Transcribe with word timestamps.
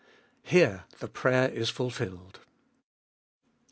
"Here 0.41 0.85
the 0.97 1.07
prayer 1.07 1.47
is 1.47 1.69
fulfilled. 1.69 2.39